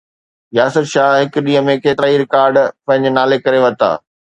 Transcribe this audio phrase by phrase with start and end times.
[0.59, 3.97] ياسر شاهه هڪ ڏينهن ۾ ڪيترائي رڪارڊ پنهنجي نالي ڪري ورتا